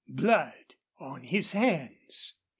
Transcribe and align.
Blood 0.07 0.73
on 0.97 1.21
his 1.21 1.51
hands! 1.51 2.33